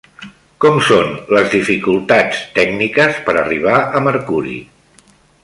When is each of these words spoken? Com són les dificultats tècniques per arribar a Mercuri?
Com 0.63 0.77
són 0.85 1.11
les 1.37 1.51
dificultats 1.51 2.41
tècniques 2.57 3.21
per 3.29 3.37
arribar 3.43 3.77
a 3.85 4.03
Mercuri? 4.09 4.59